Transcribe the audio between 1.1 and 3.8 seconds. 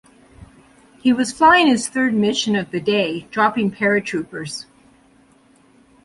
was flying his third mission of the day, dropping